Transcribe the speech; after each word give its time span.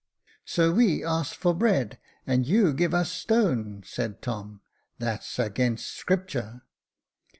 "So 0.45 0.71
we 0.73 1.05
ask 1.05 1.35
for 1.35 1.53
bread, 1.53 1.99
and 2.25 2.47
you 2.47 2.73
give 2.73 2.91
us 2.91 3.11
a 3.11 3.19
stone," 3.21 3.83
said 3.85 4.19
Tom;" 4.19 4.61
that's 4.97 5.37
'gainst 5.53 5.85
Scripture." 5.95 6.63